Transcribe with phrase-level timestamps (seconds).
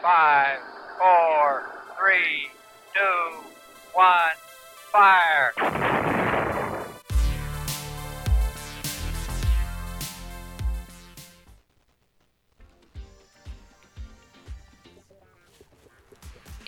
[0.00, 0.60] Five,
[0.96, 1.64] four,
[1.98, 2.46] three,
[2.94, 3.40] two,
[3.94, 4.36] one,
[4.92, 5.52] fire.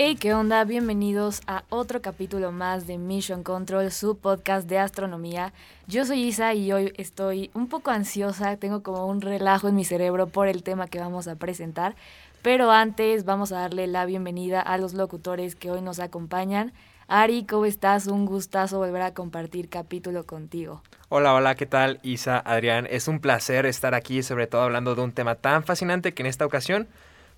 [0.02, 0.64] Hey, ¿qué onda?
[0.64, 5.52] Bienvenidos a otro capítulo más de Mission Control, su podcast de astronomía.
[5.86, 9.84] Yo soy Isa y hoy estoy un poco ansiosa, tengo como un relajo en mi
[9.84, 11.96] cerebro por el tema que vamos a presentar,
[12.42, 16.72] pero antes vamos a darle la bienvenida a los locutores que hoy nos acompañan.
[17.08, 18.06] Ari, ¿cómo estás?
[18.06, 20.82] Un gustazo volver a compartir capítulo contigo.
[21.08, 21.98] Hola, hola, ¿qué tal?
[22.02, 26.14] Isa, Adrián, es un placer estar aquí, sobre todo hablando de un tema tan fascinante
[26.14, 26.88] que en esta ocasión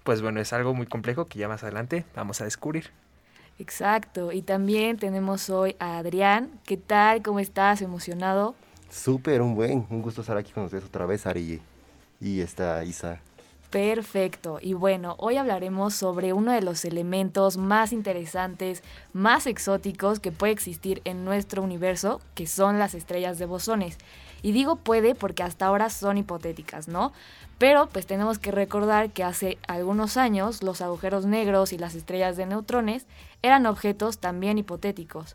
[0.02, 2.90] pues bueno, es algo muy complejo que ya más adelante vamos a descubrir.
[3.58, 6.50] Exacto, y también tenemos hoy a Adrián.
[6.64, 7.22] ¿Qué tal?
[7.22, 7.82] ¿Cómo estás?
[7.82, 8.54] ¿Emocionado?
[8.90, 11.60] Súper, un buen, un gusto estar aquí con ustedes otra vez, Ari
[12.20, 13.20] y esta Isa.
[13.72, 14.58] Perfecto.
[14.60, 18.82] Y bueno, hoy hablaremos sobre uno de los elementos más interesantes,
[19.14, 23.96] más exóticos que puede existir en nuestro universo, que son las estrellas de bosones.
[24.42, 27.14] Y digo puede porque hasta ahora son hipotéticas, ¿no?
[27.56, 32.36] Pero pues tenemos que recordar que hace algunos años los agujeros negros y las estrellas
[32.36, 33.06] de neutrones
[33.40, 35.34] eran objetos también hipotéticos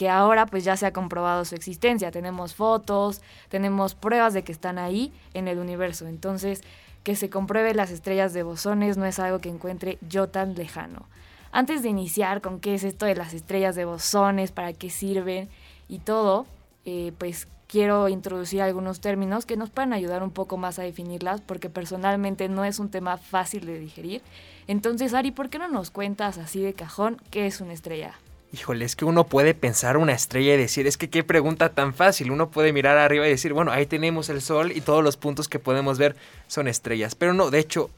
[0.00, 2.10] que ahora pues ya se ha comprobado su existencia.
[2.10, 3.20] Tenemos fotos,
[3.50, 6.06] tenemos pruebas de que están ahí en el universo.
[6.06, 6.62] Entonces,
[7.02, 11.06] que se compruebe las estrellas de bosones no es algo que encuentre yo tan lejano.
[11.52, 15.48] Antes de iniciar con qué es esto de las estrellas de bosones, para qué sirven
[15.88, 16.46] y todo,
[16.84, 21.40] eh, pues quiero introducir algunos términos que nos puedan ayudar un poco más a definirlas,
[21.40, 24.22] porque personalmente no es un tema fácil de digerir.
[24.66, 28.14] Entonces, Ari, ¿por qué no nos cuentas así de cajón qué es una estrella?
[28.52, 31.94] Híjole, es que uno puede pensar una estrella y decir, es que qué pregunta tan
[31.94, 32.32] fácil.
[32.32, 35.48] Uno puede mirar arriba y decir, bueno, ahí tenemos el sol y todos los puntos
[35.48, 36.16] que podemos ver
[36.48, 37.14] son estrellas.
[37.14, 37.90] Pero no, de hecho,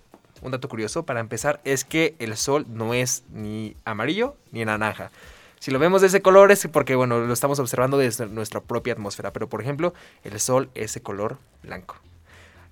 [0.43, 5.11] un dato curioso para empezar es que el sol no es ni amarillo ni naranja.
[5.63, 8.95] Si lo vemos de ese color es porque, bueno, lo estamos observando desde nuestra propia
[8.95, 9.33] atmósfera.
[9.33, 9.95] Pero, por ejemplo,
[10.25, 11.95] el Sol es de color blanco.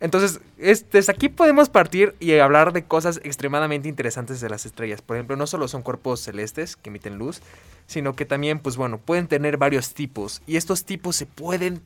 [0.00, 5.02] Entonces, desde aquí podemos partir y hablar de cosas extremadamente interesantes de las estrellas.
[5.02, 7.42] Por ejemplo, no solo son cuerpos celestes que emiten luz,
[7.90, 10.42] sino que también, pues bueno, pueden tener varios tipos.
[10.46, 11.82] Y estos tipos se pueden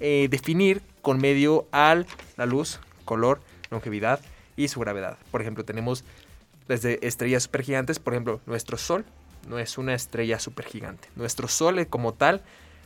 [0.00, 2.02] eh, definir con medio a
[2.38, 4.20] la luz, color, longevidad
[4.56, 5.18] y su gravedad.
[5.30, 6.02] Por ejemplo, tenemos
[6.66, 9.04] desde estrellas supergigantes, por ejemplo, nuestro Sol
[9.46, 11.10] no es una estrella supergigante.
[11.14, 12.40] Nuestro Sol como tal,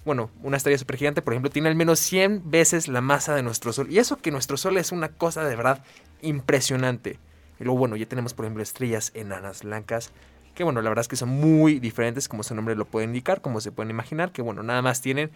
[0.04, 3.72] bueno, una estrella supergigante, por ejemplo, tiene al menos 100 veces la masa de nuestro
[3.72, 3.86] Sol.
[3.88, 5.84] Y eso que nuestro Sol es una cosa de verdad
[6.22, 7.20] impresionante.
[7.60, 10.10] Y luego, bueno, ya tenemos, por ejemplo, estrellas enanas blancas,
[10.58, 13.40] que bueno, la verdad es que son muy diferentes, como su nombre lo puede indicar,
[13.40, 15.30] como se pueden imaginar, que bueno, nada más tienen,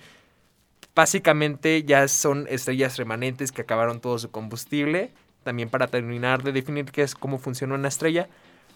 [0.96, 5.12] básicamente ya son estrellas remanentes que acabaron todo su combustible.
[5.44, 8.28] También para terminar de definir qué es, cómo funciona una estrella,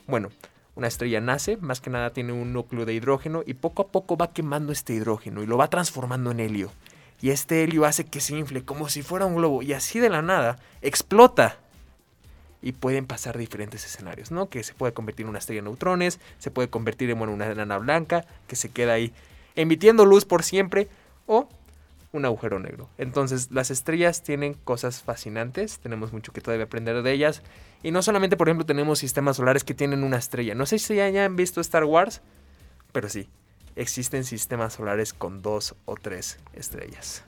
[0.07, 0.29] bueno,
[0.77, 4.17] una estrella nace, más que nada tiene un núcleo de hidrógeno y poco a poco
[4.17, 6.71] va quemando este hidrógeno y lo va transformando en helio.
[7.21, 10.11] Y este helio hace que se infle como si fuera un globo y así de
[10.11, 11.59] la nada explota.
[12.63, 14.49] Y pueden pasar diferentes escenarios, ¿no?
[14.49, 17.79] Que se puede convertir en una estrella de neutrones, se puede convertir en una enana
[17.79, 19.13] blanca que se queda ahí
[19.55, 20.89] emitiendo luz por siempre
[21.27, 21.49] o
[22.13, 22.89] un agujero negro.
[22.99, 27.43] Entonces las estrellas tienen cosas fascinantes, tenemos mucho que todavía aprender de ellas.
[27.83, 30.55] Y no solamente, por ejemplo, tenemos sistemas solares que tienen una estrella.
[30.55, 32.23] No sé si ya hayan visto Star Wars,
[32.93, 33.29] pero sí,
[33.77, 37.26] existen sistemas solares con dos o tres estrellas.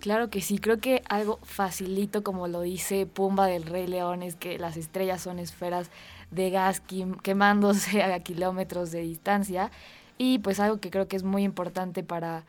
[0.00, 4.34] Claro que sí, creo que algo facilito como lo dice Pumba del Rey León es
[4.34, 5.90] que las estrellas son esferas
[6.30, 6.82] de gas
[7.22, 9.70] quemándose a kilómetros de distancia.
[10.16, 12.44] Y pues algo que creo que es muy importante para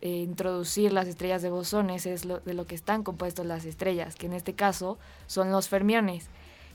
[0.00, 4.16] eh, introducir las estrellas de bosones es lo, de lo que están compuestos las estrellas,
[4.16, 6.28] que en este caso son los fermiones,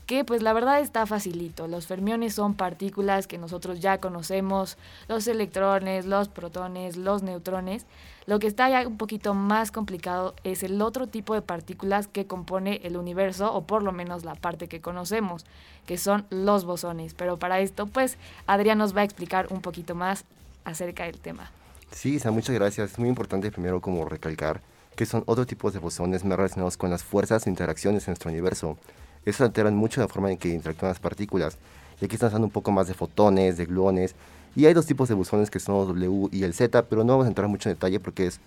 [0.06, 1.66] que pues la verdad está facilito.
[1.66, 4.76] Los fermiones son partículas que nosotros ya conocemos,
[5.08, 7.86] los electrones, los protones, los neutrones.
[8.26, 12.26] Lo que está ya un poquito más complicado es el otro tipo de partículas que
[12.26, 15.44] compone el universo, o por lo menos la parte que conocemos,
[15.86, 17.12] que son los bosones.
[17.14, 18.16] Pero para esto, pues,
[18.46, 20.24] Adrián nos va a explicar un poquito más
[20.64, 21.50] acerca del tema.
[21.90, 22.92] Sí, Isa, muchas gracias.
[22.92, 24.60] Es muy importante primero como recalcar
[24.96, 28.30] que son otro tipo de bosones más relacionados con las fuerzas e interacciones en nuestro
[28.30, 28.78] universo.
[29.24, 31.56] Estos alteran mucho la forma en que interactúan las partículas.
[32.00, 34.14] Y aquí estamos hablando un poco más de fotones, de gluones.
[34.56, 37.12] Y hay dos tipos de bosones que son el W y el Z, pero no
[37.14, 38.40] vamos a entrar mucho en detalle porque es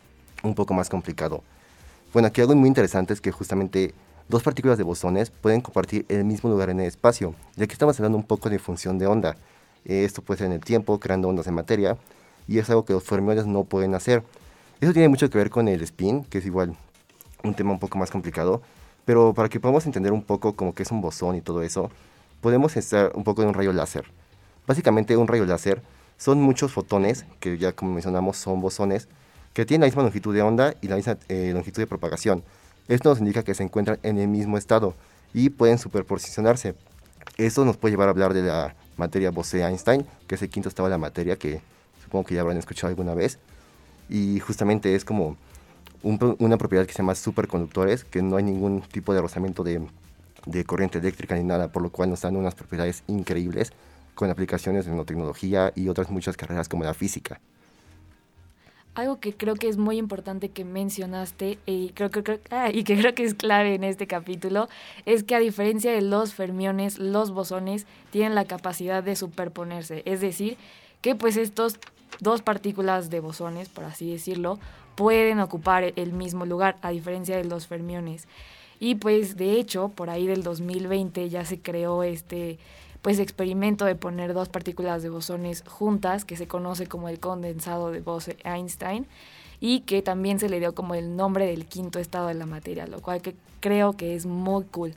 [0.43, 1.43] un poco más complicado.
[2.13, 3.93] Bueno, aquí algo muy interesante es que justamente
[4.29, 7.33] dos partículas de bosones pueden compartir el mismo lugar en el espacio.
[7.55, 9.35] Y aquí estamos hablando un poco de función de onda.
[9.83, 11.97] Esto puede ser en el tiempo, creando ondas de materia,
[12.47, 14.23] y es algo que los fermiones no pueden hacer.
[14.79, 16.75] Eso tiene mucho que ver con el spin, que es igual
[17.43, 18.61] un tema un poco más complicado,
[19.07, 21.89] pero para que podamos entender un poco como que es un bosón y todo eso,
[22.41, 24.03] podemos estar un poco de un rayo láser.
[24.67, 25.81] Básicamente un rayo láser
[26.17, 29.07] son muchos fotones, que ya como mencionamos son bosones,
[29.53, 32.43] que tienen la misma longitud de onda y la misma eh, longitud de propagación.
[32.89, 34.93] Esto nos indica que se encuentran en el mismo estado
[35.33, 36.75] y pueden superposicionarse.
[37.37, 40.89] Esto nos puede llevar a hablar de la materia Bose-Einstein, que es el quinto estado
[40.89, 41.61] de la materia que
[42.03, 43.39] supongo que ya habrán escuchado alguna vez.
[44.09, 45.37] Y justamente es como
[46.03, 49.85] una propiedad que se llama superconductores, que no hay ningún tipo de rozamiento de,
[50.65, 53.73] corriente eléctrica ni nada, por lo cual nos dan unas propiedades increíbles
[54.15, 57.39] con aplicaciones de nanotecnología y otras muchas carreras como la física.
[58.95, 62.97] Algo que creo que es muy importante que mencionaste y, creo, que, ah, y que
[62.97, 64.69] creo que es clave en este capítulo
[65.05, 70.01] es que a diferencia de los fermiones, los bosones tienen la capacidad de superponerse.
[70.05, 70.57] Es decir,
[71.01, 71.79] que pues estos
[72.19, 74.59] dos partículas de bosones, por así decirlo,
[74.97, 78.27] pueden ocupar el mismo lugar, a diferencia de los fermiones.
[78.79, 82.57] Y pues de hecho, por ahí del 2020 ya se creó este
[83.03, 87.91] pues experimento de poner dos partículas de bosones juntas, que se conoce como el condensado
[87.91, 89.05] de Bose-Einstein,
[89.59, 92.87] y que también se le dio como el nombre del quinto estado de la materia,
[92.87, 94.95] lo cual que creo que es muy cool.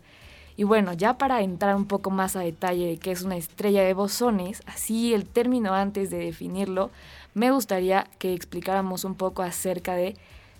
[0.61, 3.83] Y bueno, ya para entrar un poco más a detalle de qué es una estrella
[3.83, 6.91] de bosones, así el término antes de definirlo,
[7.33, 10.19] me gustaría que explicáramos un poco acerca de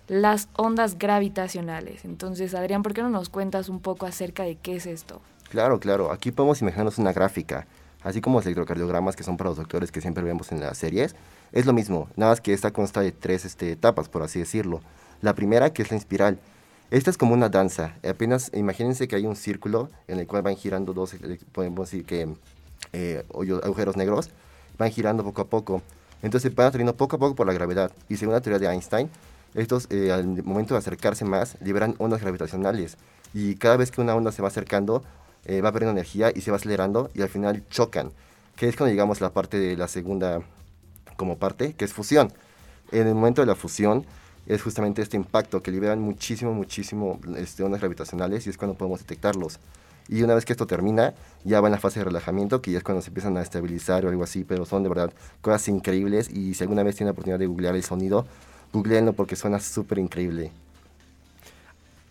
[0.09, 2.07] las ondas gravitacionales.
[2.07, 5.21] Entonces, Adrián, ¿por qué no nos cuentas un poco acerca de qué es esto?
[5.51, 6.13] Claro, claro.
[6.13, 7.67] Aquí podemos imaginarnos una gráfica,
[8.03, 11.15] así como los electrocardiogramas que son para los doctores que siempre vemos en las series.
[11.53, 14.81] Es lo mismo, nada más que esta consta de tres este, etapas, por así decirlo.
[15.21, 16.39] La primera, que es la espiral.
[16.91, 17.95] Esta es como una danza.
[18.09, 22.05] Apenas imagínense que hay un círculo en el cual van girando dos, eh, podemos decir
[22.05, 22.35] que
[22.93, 24.31] eh, agujeros negros,
[24.79, 25.83] van girando poco a poco.
[26.23, 27.93] Entonces van atrayendo poco a poco por la gravedad.
[28.09, 29.09] Y según la teoría de Einstein,
[29.55, 32.97] estos eh, al momento de acercarse más liberan ondas gravitacionales.
[33.33, 35.03] Y cada vez que una onda se va acercando,
[35.45, 38.13] eh, va perdiendo energía y se va acelerando y al final chocan,
[38.57, 40.41] que es cuando llegamos a la parte de la segunda
[41.17, 42.33] como parte, que es fusión.
[42.93, 44.05] En el momento de la fusión
[44.51, 48.99] es justamente este impacto que liberan muchísimo, muchísimo este, ondas gravitacionales y es cuando podemos
[48.99, 49.61] detectarlos.
[50.09, 51.15] Y una vez que esto termina,
[51.45, 54.05] ya va en la fase de relajamiento, que ya es cuando se empiezan a estabilizar
[54.05, 57.13] o algo así, pero son de verdad cosas increíbles y si alguna vez tiene la
[57.13, 58.27] oportunidad de googlear el sonido,
[58.73, 60.51] googleenlo porque suena súper increíble.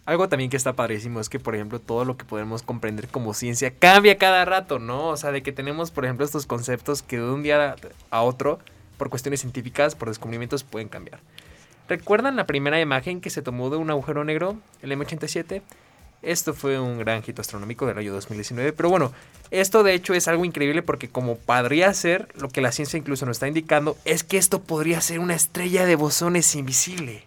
[0.05, 3.33] Algo también que está padrísimo es que, por ejemplo, todo lo que podemos comprender como
[3.33, 5.09] ciencia cambia cada rato, ¿no?
[5.09, 7.75] O sea, de que tenemos, por ejemplo, estos conceptos que de un día
[8.09, 8.59] a otro,
[8.97, 11.19] por cuestiones científicas, por descubrimientos, pueden cambiar.
[11.89, 15.63] ¿Recuerdan la primera imagen que se tomó de un agujero negro, el M87?
[16.21, 18.73] Esto fue un gran hito astronómico del año 2019.
[18.73, 19.11] Pero bueno,
[19.49, 23.25] esto de hecho es algo increíble porque como podría ser, lo que la ciencia incluso
[23.25, 27.23] nos está indicando, es que esto podría ser una estrella de bosones invisible.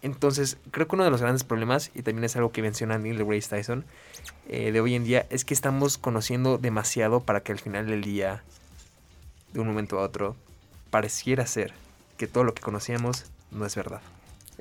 [0.00, 3.18] Entonces, creo que uno de los grandes problemas, y también es algo que menciona Neil
[3.18, 3.84] deGrasse Tyson,
[4.48, 8.02] eh, de hoy en día, es que estamos conociendo demasiado para que al final del
[8.02, 8.42] día,
[9.52, 10.34] de un momento a otro,
[10.90, 11.74] pareciera ser
[12.22, 14.00] que todo lo que conocíamos no es verdad.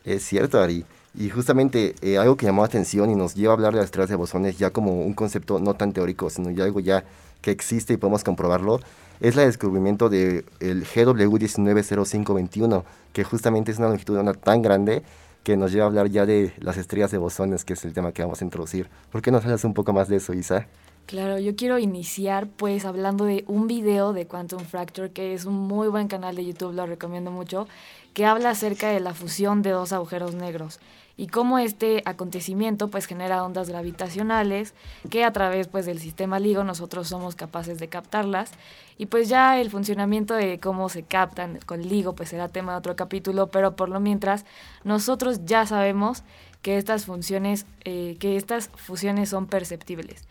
[0.03, 0.83] Es cierto, Ari.
[1.13, 3.85] Y justamente eh, algo que llamó la atención y nos lleva a hablar de las
[3.85, 7.03] estrellas de bosones ya como un concepto no tan teórico, sino ya algo ya
[7.39, 8.79] que existe y podemos comprobarlo,
[9.19, 15.03] es el descubrimiento del GW190521, que justamente es una longitud de onda tan grande
[15.43, 18.11] que nos lleva a hablar ya de las estrellas de bosones, que es el tema
[18.11, 18.89] que vamos a introducir.
[19.11, 20.65] ¿Por qué nos hablas un poco más de eso, Isa?
[21.05, 25.55] Claro, yo quiero iniciar pues hablando de un video de Quantum Fracture, que es un
[25.55, 27.67] muy buen canal de YouTube, lo recomiendo mucho,
[28.13, 30.79] que habla acerca de la fusión de dos agujeros negros
[31.17, 34.73] y cómo este acontecimiento pues genera ondas gravitacionales
[35.09, 38.51] que a través pues del sistema LIGO nosotros somos capaces de captarlas.
[38.97, 42.79] Y pues ya el funcionamiento de cómo se captan con LIGO pues será tema de
[42.79, 44.45] otro capítulo pero por lo mientras
[44.83, 46.23] nosotros ya sabemos
[46.61, 50.25] que estas funciones eh, que estas fusiones son perceptibles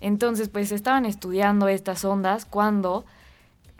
[0.00, 3.04] entonces pues estaban estudiando estas ondas cuando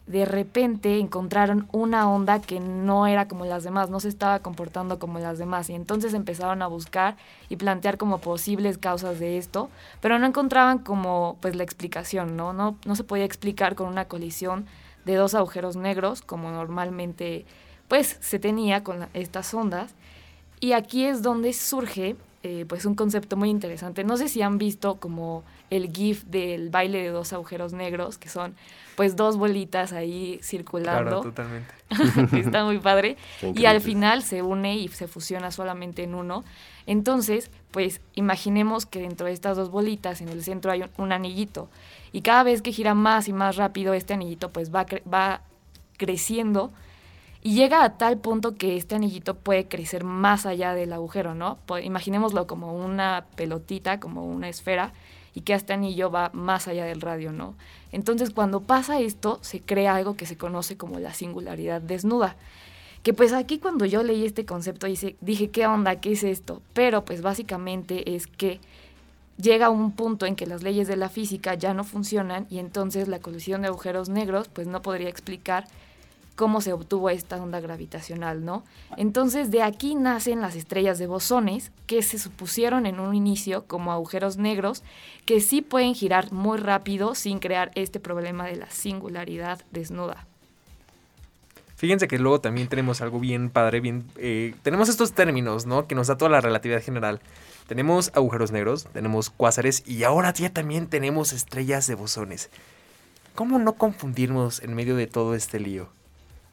[0.07, 5.01] de repente encontraron una onda que no era como las demás, no se estaba comportando
[5.01, 7.17] como las demás y entonces empezaron a buscar
[7.49, 9.69] y plantear como posibles causas de esto,
[10.01, 12.53] pero no encontraban como pues la explicación, ¿no?
[12.53, 14.67] No, no se podía explicar con una colisión
[15.05, 17.45] de dos agujeros negros como normalmente
[17.89, 19.93] pues se tenía con estas ondas
[20.61, 24.05] y aquí es donde surge eh, pues un concepto muy interesante.
[24.05, 28.29] No sé si han visto como el GIF del baile de dos agujeros negros, que
[28.29, 28.55] son
[28.95, 31.21] pues dos bolitas ahí circulando.
[31.21, 31.75] Claro, totalmente.
[32.41, 33.17] Está muy padre.
[33.55, 36.45] Y al final se une y se fusiona solamente en uno.
[36.87, 41.69] Entonces, pues imaginemos que dentro de estas dos bolitas en el centro hay un, anillito.
[42.13, 45.43] Y cada vez que gira más y más rápido este anillito, pues va, va
[45.99, 46.73] creciendo
[47.47, 51.59] y llega a tal punto que este anillito puede crecer más allá del agujero, ¿no?
[51.67, 54.93] Pues, imaginémoslo como una pelotita, como una esfera,
[55.37, 57.55] y que este anillo va más allá del radio, ¿no?
[57.93, 62.37] Entonces cuando pasa esto se crea algo que se conoce como la singularidad desnuda.
[63.03, 64.87] Que pues aquí cuando yo leí este concepto
[65.21, 66.01] dije, ¿qué onda?
[66.01, 66.63] ¿Qué es esto?
[66.73, 68.61] Pero pues básicamente es que
[69.37, 73.07] llega un punto en que las leyes de la física ya no funcionan y entonces
[73.07, 75.67] la colisión de agujeros negros pues no podría explicar
[76.37, 78.63] cómo se obtuvo esta onda gravitacional, ¿no?
[78.97, 83.91] Entonces de aquí nacen las estrellas de bosones que se supusieron en un inicio como
[83.91, 84.85] agujeros negros
[85.25, 90.27] que sí pueden girar muy rápido sin crear este problema de la singularidad desnuda.
[91.77, 94.05] Fíjense que luego también tenemos algo bien padre, bien...
[94.17, 95.87] Eh, tenemos estos términos, ¿no?
[95.87, 97.21] Que nos da toda la relatividad general.
[97.67, 102.49] Tenemos agujeros negros, tenemos cuásares y ahora ya también tenemos estrellas de bosones.
[103.35, 105.91] ¿Cómo no confundirnos en medio de todo este lío?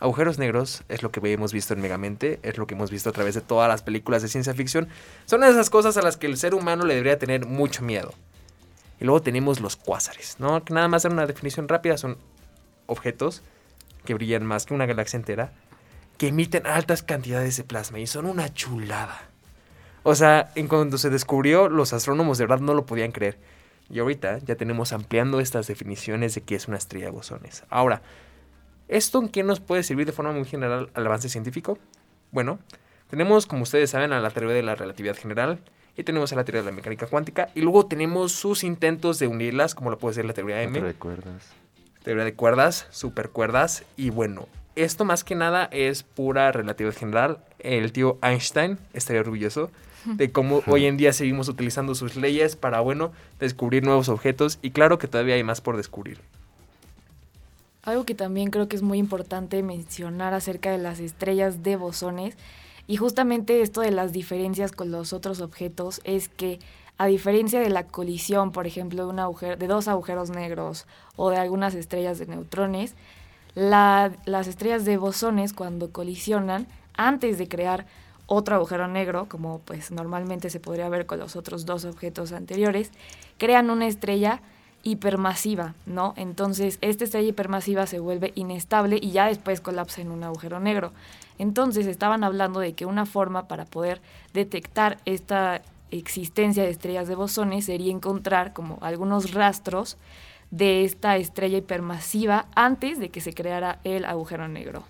[0.03, 3.13] Agujeros negros es lo que hemos visto en Megamente, es lo que hemos visto a
[3.13, 4.89] través de todas las películas de ciencia ficción.
[5.23, 8.13] Son esas cosas a las que el ser humano le debería tener mucho miedo.
[8.99, 10.61] Y luego tenemos los cuásares, ¿no?
[10.65, 12.17] Que nada más dan una definición rápida, son
[12.85, 13.43] objetos
[14.03, 15.53] que brillan más que una galaxia entera,
[16.17, 19.29] que emiten altas cantidades de plasma y son una chulada.
[20.03, 23.37] O sea, en cuando se descubrió, los astrónomos de verdad no lo podían creer.
[23.89, 27.63] Y ahorita ya tenemos ampliando estas definiciones de qué es una estrella de bosones.
[27.69, 28.01] Ahora,
[28.87, 31.77] ¿Esto en qué nos puede servir de forma muy general al avance científico?
[32.31, 32.59] Bueno,
[33.09, 35.59] tenemos, como ustedes saben, a la teoría de la relatividad general
[35.95, 39.27] y tenemos a la teoría de la mecánica cuántica y luego tenemos sus intentos de
[39.27, 40.73] unirlas, como lo puede ser la teoría M.
[40.73, 41.51] Teoría de cuerdas.
[42.03, 47.37] Teoría de cuerdas, supercuerdas y bueno, esto más que nada es pura relatividad general.
[47.59, 49.69] El tío Einstein estaría orgulloso
[50.05, 54.71] de cómo hoy en día seguimos utilizando sus leyes para, bueno, descubrir nuevos objetos y
[54.71, 56.19] claro que todavía hay más por descubrir.
[57.83, 62.37] Algo que también creo que es muy importante mencionar acerca de las estrellas de bosones
[62.87, 66.59] y justamente esto de las diferencias con los otros objetos es que
[66.97, 70.85] a diferencia de la colisión, por ejemplo, de, un agujero, de dos agujeros negros
[71.17, 72.95] o de algunas estrellas de neutrones,
[73.53, 77.85] las estrellas de bosones cuando colisionan, antes de crear
[78.27, 82.91] otro agujero negro, como pues normalmente se podría ver con los otros dos objetos anteriores,
[83.37, 84.41] crean una estrella
[84.83, 86.13] hipermasiva, ¿no?
[86.17, 90.91] Entonces, esta estrella hipermasiva se vuelve inestable y ya después colapsa en un agujero negro.
[91.39, 94.01] Entonces, estaban hablando de que una forma para poder
[94.33, 99.97] detectar esta existencia de estrellas de bosones sería encontrar como algunos rastros
[100.51, 104.83] de esta estrella hipermasiva antes de que se creara el agujero negro.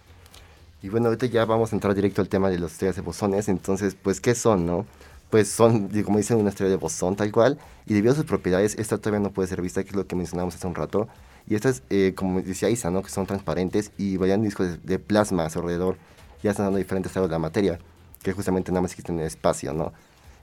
[0.82, 3.48] Y bueno, ahorita ya vamos a entrar directo al tema de las estrellas de bosones.
[3.48, 4.86] Entonces, pues, ¿qué son, no?
[5.34, 8.76] Pues son, como dicen, una estrella de bosón tal cual, y debido a sus propiedades,
[8.78, 11.08] esta todavía no puede ser vista, que es lo que mencionamos hace un rato.
[11.48, 13.02] Y estas, eh, como decía Isa, ¿no?
[13.02, 15.98] que son transparentes y vayan discos de, plasma a su alrededor,
[16.44, 17.80] ya están dando diferentes estados de la materia,
[18.22, 19.92] que justamente nada más existen en el espacio, ¿no?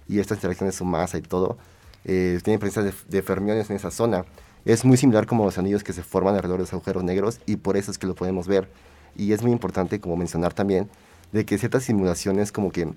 [0.08, 1.56] Y estas interacciones, su masa y todo,
[2.04, 4.24] eh, tienen presencia de, de, fermiones en esa zona.
[4.64, 7.58] Es muy similar como los anillos que se forman alrededor de los agujeros negros y
[7.58, 8.68] por eso es que lo podemos ver.
[9.14, 10.90] Y es muy importante, como mencionar también,
[11.30, 12.92] de que ciertas simulaciones como que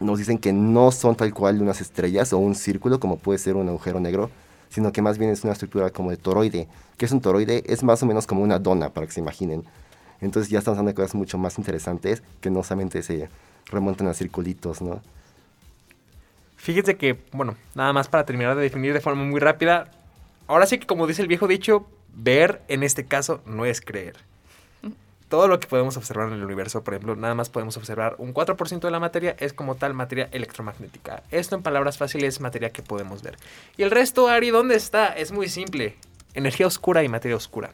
[0.00, 3.56] nos dicen que no son tal cual unas estrellas o un círculo como puede ser
[3.56, 4.30] un agujero negro,
[4.68, 6.68] sino que más bien es una estructura como de toroide.
[6.96, 7.62] que es un toroide?
[7.66, 9.64] Es más o menos como una dona, para que se imaginen.
[10.20, 13.28] Entonces ya estamos hablando de cosas mucho más interesantes que no solamente se
[13.66, 15.00] remontan a circulitos, ¿no?
[16.56, 19.90] Fíjense que, bueno, nada más para terminar de definir de forma muy rápida,
[20.46, 24.16] ahora sí que como dice el viejo dicho, ver en este caso no es creer
[25.34, 28.32] todo lo que podemos observar en el universo, por ejemplo, nada más podemos observar un
[28.32, 31.24] 4% de la materia es como tal materia electromagnética.
[31.32, 33.36] Esto en palabras fáciles es materia que podemos ver.
[33.76, 35.08] Y el resto, Ari, ¿dónde está?
[35.08, 35.96] Es muy simple.
[36.34, 37.72] Energía oscura y materia oscura.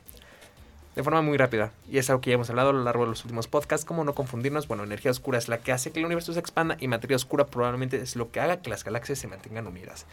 [0.97, 1.71] De forma muy rápida.
[1.87, 3.85] Y es algo que ya hemos hablado a lo largo de los últimos podcasts.
[3.85, 4.67] ¿Cómo no confundirnos?
[4.67, 7.49] Bueno, energía oscura es la que hace que el universo se expanda y materia oscura
[7.49, 10.07] probablemente es lo que haga que las galaxias se mantengan unidas.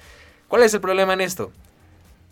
[0.49, 1.53] ¿Cuál es el problema en esto?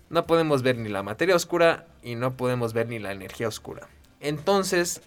[0.10, 3.88] No podemos ver ni la materia oscura y no podemos ver ni la energía oscura.
[4.28, 5.02] Entonces,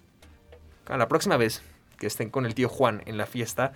[0.87, 1.63] a la próxima vez
[1.99, 3.73] que estén con el tío Juan en la fiesta,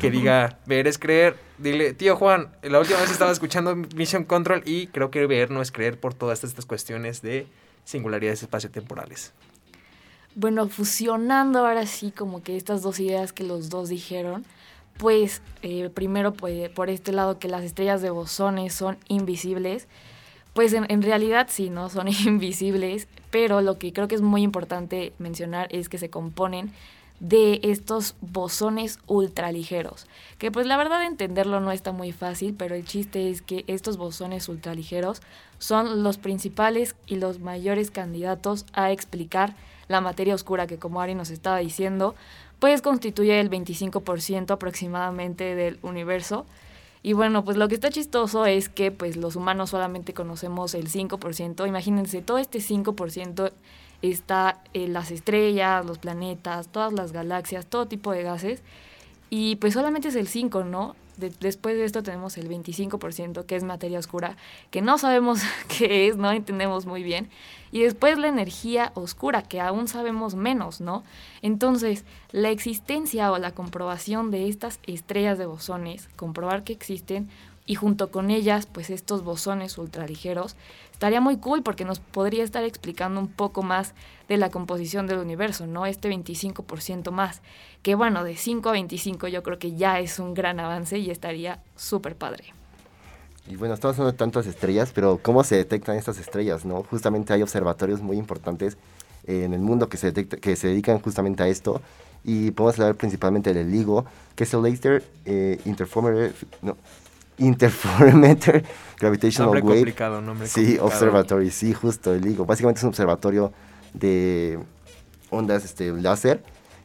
[0.00, 4.62] que diga, ver es creer, dile, tío Juan, la última vez estaba escuchando Mission Control
[4.66, 7.46] y creo que ver no es creer por todas estas cuestiones de
[7.84, 9.32] singularidades espaciotemporales.
[10.34, 14.44] Bueno, fusionando ahora sí como que estas dos ideas que los dos dijeron,
[14.96, 19.88] pues eh, primero pues, por este lado que las estrellas de bosones son invisibles,
[20.60, 21.88] pues en, realidad sí, ¿no?
[21.88, 26.70] Son invisibles, pero lo que creo que es muy importante mencionar es que se componen
[27.18, 32.84] de estos bosones ultraligeros, que pues la verdad entenderlo no está muy fácil, pero el
[32.84, 35.22] chiste es que estos bosones ultraligeros
[35.58, 39.54] son los principales y los mayores candidatos a explicar
[39.88, 42.14] la materia oscura que como Ari nos estaba diciendo,
[42.58, 46.44] pues constituye el 25% aproximadamente del universo
[47.02, 50.88] Y bueno, pues lo que está chistoso es que pues los humanos solamente conocemos el
[50.88, 51.66] 5%.
[51.66, 53.52] Imagínense, todo este 5%
[54.02, 58.62] está en las estrellas, los planetas, todas las galaxias, todo tipo de gases.
[59.30, 60.94] Y pues solamente es el 5, ¿no?
[61.20, 64.36] Después de esto tenemos el 25%, que es materia oscura,
[64.70, 65.40] que no sabemos
[65.78, 67.28] qué es, no entendemos muy bien.
[67.72, 71.04] Y después la energía oscura, que aún sabemos menos, ¿no?
[71.40, 77.28] Entonces, la existencia o la comprobación de estas estrellas de bosones, comprobar que existen,
[77.70, 80.56] y junto con ellas, pues estos bosones ultraligeros,
[80.90, 83.94] estaría muy cool porque nos podría estar explicando un poco más
[84.28, 85.86] de la composición del universo, ¿no?
[85.86, 87.42] Este 25% más,
[87.84, 91.12] que bueno, de 5 a 25 yo creo que ya es un gran avance y
[91.12, 92.52] estaría súper padre.
[93.46, 96.82] Y bueno, estamos hablando de tantas estrellas, pero ¿cómo se detectan estas estrellas, no?
[96.82, 98.78] Justamente hay observatorios muy importantes
[99.28, 101.80] en el mundo que se, que se dedican justamente a esto
[102.24, 106.76] y podemos hablar principalmente del LIGO, que es el Laser eh, Interferometer, no,
[107.40, 108.64] Interferometer
[108.98, 109.76] Gravitational nombre Wave.
[109.78, 112.44] Complicado, nombre sí, Observatory, sí, justo el LIGO.
[112.44, 113.52] Básicamente es un observatorio
[113.94, 114.58] de
[115.30, 116.42] ondas este, láser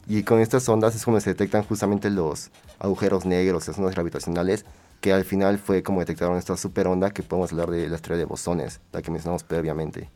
[0.08, 4.64] y con estas ondas es como se detectan justamente los agujeros negros, las ondas gravitacionales,
[5.00, 8.18] que al final fue como detectaron esta super onda que podemos hablar de la estrella
[8.18, 10.08] de bosones, la que mencionamos previamente.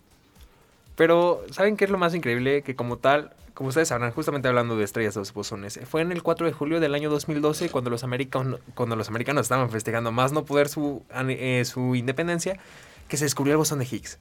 [1.00, 2.60] Pero, ¿saben qué es lo más increíble?
[2.60, 6.22] Que como tal, como ustedes sabrán, justamente hablando de estrellas de bosones, fue en el
[6.22, 10.32] 4 de julio del año 2012 cuando los, americanos, cuando los americanos estaban festejando más
[10.32, 12.58] no poder su, eh, su independencia,
[13.08, 14.18] que se descubrió el bosón de Higgs.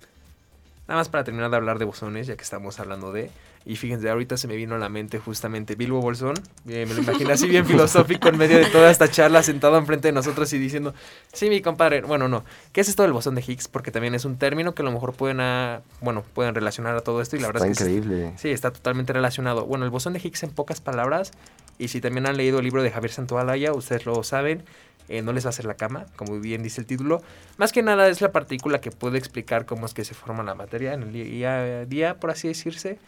[0.89, 3.29] Nada más para terminar de hablar de bosones, ya que estamos hablando de...
[3.63, 6.33] Y fíjense, ahorita se me vino a la mente justamente Bilbo Bolsón.
[6.67, 10.07] Eh, me lo imagino así bien filosófico en medio de toda esta charla, sentado enfrente
[10.07, 10.95] de nosotros y diciendo,
[11.31, 13.67] sí, mi compadre, bueno, no, ¿qué es esto del bosón de Higgs?
[13.67, 17.01] Porque también es un término que a lo mejor pueden, a, bueno, pueden relacionar a
[17.01, 17.95] todo esto y la verdad Está es que...
[17.95, 18.33] increíble.
[18.37, 19.67] Sí, está totalmente relacionado.
[19.67, 21.33] Bueno, el bosón de Higgs en pocas palabras,
[21.77, 24.63] y si también han leído el libro de Javier Santoalaya, ustedes lo saben,
[25.09, 27.21] eh, no les va a hacer la cama, como bien dice el título.
[27.57, 30.55] Más que nada es la partícula que puede explicar cómo es que se forma la
[30.55, 32.99] materia en el día a día, por así decirse.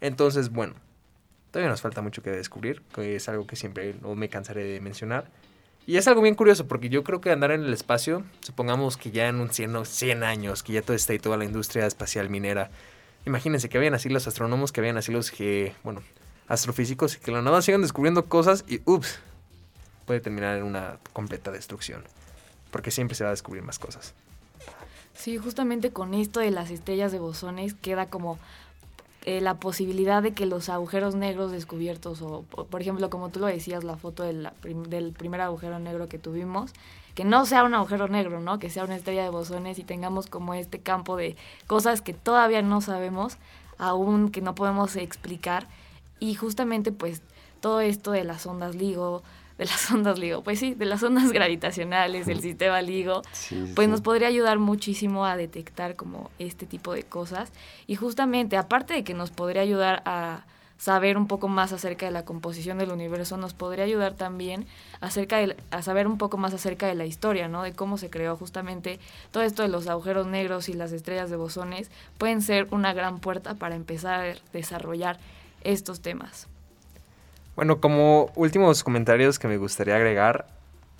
[0.00, 0.74] Entonces, bueno,
[1.52, 4.80] todavía nos falta mucho que descubrir, que es algo que siempre no me cansaré de
[4.80, 5.30] mencionar.
[5.86, 9.12] Y es algo bien curioso, porque yo creo que andar en el espacio, supongamos que
[9.12, 12.30] ya en un 100, 100 años, que ya todo está y toda la industria espacial
[12.30, 12.70] minera,
[13.26, 16.02] imagínense que habían así los astrónomos, que habían así los que, bueno,
[16.48, 19.20] astrofísicos, y que la nada sigan descubriendo cosas y, ups,
[20.06, 22.04] puede terminar en una completa destrucción,
[22.70, 24.14] porque siempre se va a descubrir más cosas.
[25.14, 28.38] Sí, justamente con esto de las estrellas de bosones queda como
[29.24, 33.46] eh, la posibilidad de que los agujeros negros descubiertos, o por ejemplo, como tú lo
[33.46, 34.50] decías, la foto del,
[34.88, 36.72] del primer agujero negro que tuvimos,
[37.14, 38.58] que no sea un agujero negro, ¿no?
[38.58, 41.36] Que sea una estrella de bosones y tengamos como este campo de
[41.66, 43.38] cosas que todavía no sabemos,
[43.78, 45.68] aún que no podemos explicar.
[46.18, 47.22] Y justamente pues
[47.60, 49.22] todo esto de las ondas LIGO,
[49.58, 53.22] de las ondas LIGO, pues sí, de las ondas gravitacionales, del sistema LIGO,
[53.74, 57.52] pues nos podría ayudar muchísimo a detectar como este tipo de cosas.
[57.86, 60.44] Y justamente, aparte de que nos podría ayudar a
[60.76, 64.66] saber un poco más acerca de la composición del universo, nos podría ayudar también
[65.00, 67.62] acerca de, a saber un poco más acerca de la historia, ¿no?
[67.62, 68.98] De cómo se creó justamente
[69.30, 73.20] todo esto de los agujeros negros y las estrellas de bosones, pueden ser una gran
[73.20, 75.18] puerta para empezar a desarrollar
[75.62, 76.48] estos temas.
[77.56, 80.46] Bueno, como últimos comentarios que me gustaría agregar,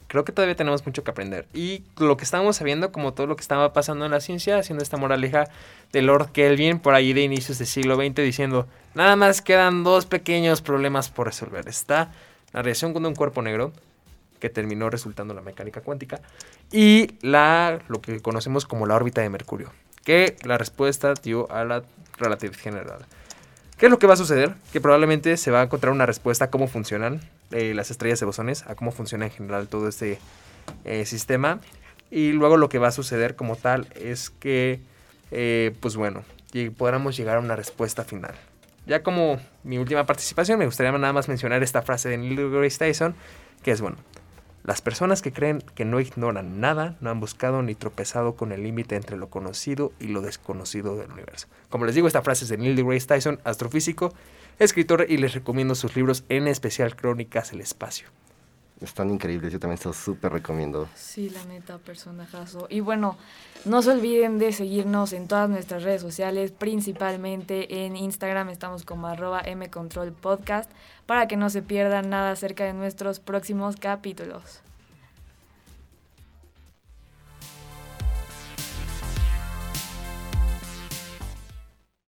[0.06, 1.48] creo que todavía tenemos mucho que aprender.
[1.52, 4.82] Y lo que estamos sabiendo, como todo lo que estaba pasando en la ciencia, haciendo
[4.84, 5.48] esta moraleja
[5.92, 10.06] de Lord Kelvin por ahí de inicios del siglo XX, diciendo, nada más quedan dos
[10.06, 11.68] pequeños problemas por resolver.
[11.68, 12.12] Está
[12.52, 13.72] la reacción con un cuerpo negro,
[14.38, 16.20] que terminó resultando la mecánica cuántica,
[16.70, 19.72] y la, lo que conocemos como la órbita de Mercurio,
[20.04, 21.82] que la respuesta dio a la
[22.18, 23.06] relatividad general.
[23.84, 24.54] ¿Qué es lo que va a suceder?
[24.72, 27.20] Que probablemente se va a encontrar una respuesta a cómo funcionan
[27.50, 30.18] eh, las estrellas de bosones, a cómo funciona en general todo este
[30.86, 31.60] eh, sistema.
[32.10, 34.80] Y luego lo que va a suceder como tal es que,
[35.32, 36.24] eh, pues bueno,
[36.78, 38.32] podamos llegar a una respuesta final.
[38.86, 42.78] Ya como mi última participación, me gustaría nada más mencionar esta frase de Neil deGrasse
[42.78, 43.14] Tyson,
[43.62, 43.98] que es bueno,
[44.64, 48.62] las personas que creen que no ignoran nada no han buscado ni tropezado con el
[48.62, 51.48] límite entre lo conocido y lo desconocido del universo.
[51.68, 54.14] Como les digo, esta frase es de Neil deGrasse Tyson, astrofísico,
[54.58, 58.08] escritor, y les recomiendo sus libros, en especial Crónicas del Espacio.
[58.80, 60.88] Están increíbles, yo también se los súper recomiendo.
[60.94, 62.66] Sí, la neta, personajazo.
[62.68, 63.16] Y bueno,
[63.64, 69.06] no se olviden de seguirnos en todas nuestras redes sociales, principalmente en Instagram estamos como
[69.06, 70.70] arroba mcontrolpodcast,
[71.06, 74.60] para que no se pierdan nada acerca de nuestros próximos capítulos.